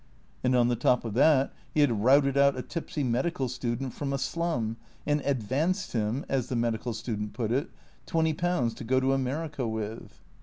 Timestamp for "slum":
4.17-4.77